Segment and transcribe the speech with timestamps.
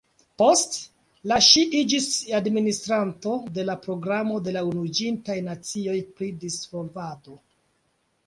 [0.41, 0.77] Poste,
[1.31, 2.05] la ŝi iĝis
[2.37, 7.37] administranto de la Programo de la Unuiĝintaj Nacioj pri Disvolvado.